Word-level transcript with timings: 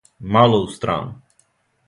Мало 0.35 0.59
у 0.63 0.67
страну. 0.67 1.21